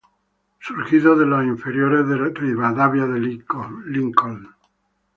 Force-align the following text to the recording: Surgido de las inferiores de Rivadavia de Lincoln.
Surgido 0.59 1.15
de 1.15 1.27
las 1.27 1.45
inferiores 1.45 2.07
de 2.09 2.15
Rivadavia 2.41 3.05
de 3.05 3.19
Lincoln. 3.85 4.47